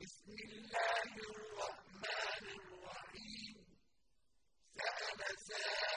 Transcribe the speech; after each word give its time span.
بسم 0.00 0.30
الله 0.30 1.10
الرحمن 1.30 2.44
الرحيم. 2.58 3.56
سأل 4.76 5.38
سائل 5.46 5.87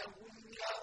يرونه 0.00 0.79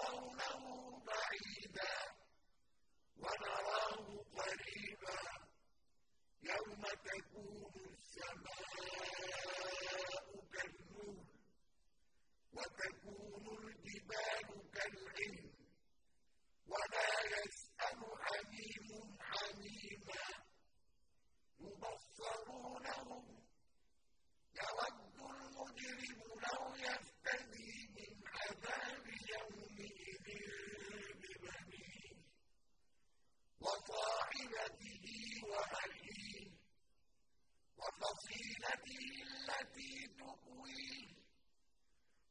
وفصيلته 38.68 39.22
التي 39.22 40.08
تؤويه 40.18 41.08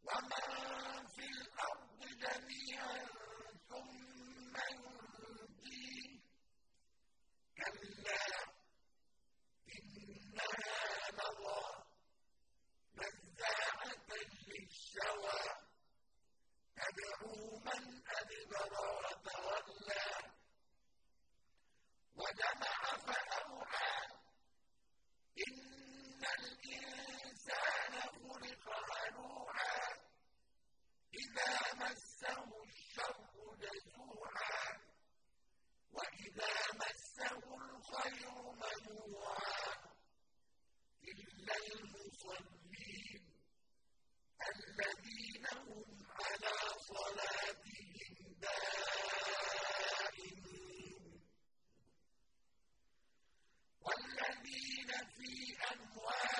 ومن 0.03 1.07
في 1.07 1.25
الأرض 1.25 1.99
جميعا 2.05 2.97
ثم 3.69 4.55
ينجيه 4.71 6.19
كلا 7.57 8.27
إنها 9.77 11.11
لظى 11.11 11.63
نزاعة 12.97 13.95
للشوى. 14.47 15.41
تدعو 16.77 17.59
من 17.59 17.83
أدبر 18.17 18.73
وتولى. 19.03 20.05
وجمع 22.15 22.76
إذا 31.37 31.73
مسه 31.73 32.49
الشر 32.63 33.17
جزوعا 33.61 34.77
وإذا 35.93 36.53
مسه 36.73 37.37
الخير 37.57 38.31
منوعا 38.61 39.73
إلا 41.03 41.55
المصلين 41.73 43.23
الذين 44.49 45.45
هم 45.53 45.85
على 46.19 46.55
صلاتهم 46.79 48.35
دائمون 48.41 50.21
والذين 53.81 54.91
في 55.17 55.31
أموالهم 55.73 56.36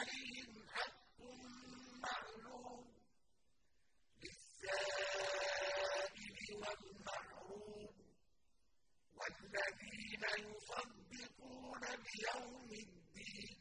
والذين 9.28 10.24
يصدقون 10.48 11.82
بيوم 12.08 12.70
الدين 12.72 13.60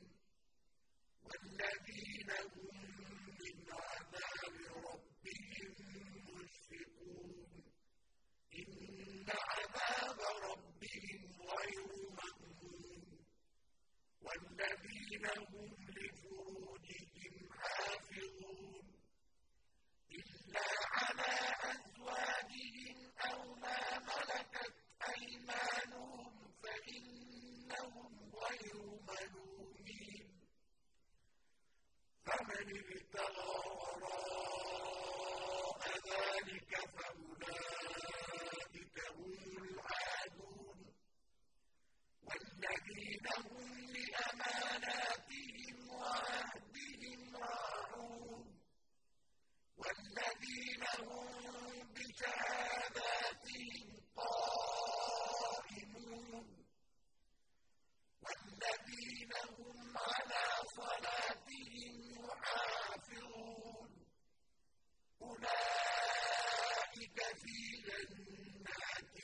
والذين 1.24 2.30
هم 2.54 2.76
من 3.40 3.72
عذاب 3.72 4.54
ربهم 4.86 5.74
مشفقون. 6.34 7.62
إن 8.58 9.26
عذاب 9.30 10.20
ربهم 10.50 11.22
غير 11.50 11.86
مأمون. 12.18 13.26
والذين 14.22 15.26
هم 15.26 15.85
فمن 32.46 32.78
ابتغى 32.78 33.52
وراء 34.02 35.80
ذلك 36.08 36.72
فأولئك 36.96 38.16
هم 39.16 39.32
العادون 39.62 40.78
والذين 42.26 43.26
هم 43.36 43.70
لأماناتهم 43.94 45.76
وعهدهم 45.90 47.20
راعون 47.36 48.44
والذين 49.76 50.82
هم 50.98 51.88
بشهاداتهم 51.94 53.86
قائمون 55.16 56.32
والذين 58.22 59.32
هم 59.58 59.78
على 59.98 60.44
صلاتهم 60.76 61.94
يحافظون 62.26 63.90
أولئك 65.22 67.18
في 67.42 67.56
جنات 67.86 69.16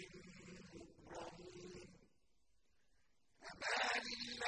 مكرمون 1.10 1.86
فما 3.40 3.78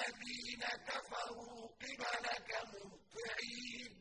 للذين 0.08 0.60
كفروا 0.60 1.68
قبلك 1.68 2.50
مهطعين 2.72 3.94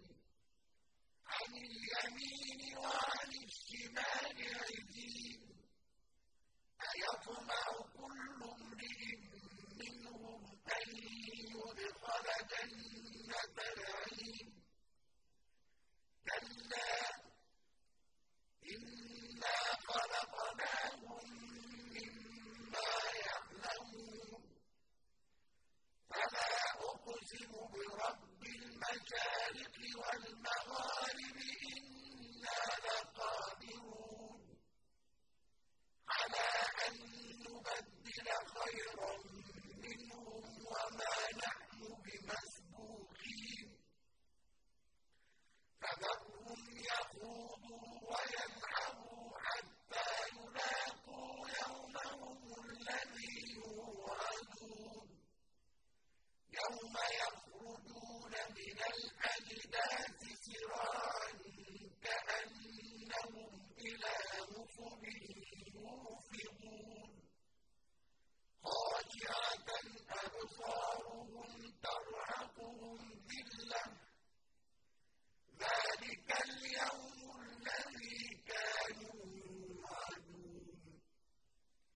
عن 1.27 1.51
اليمين 1.55 2.77
وعن 2.77 3.29
الشمال. 3.45 4.12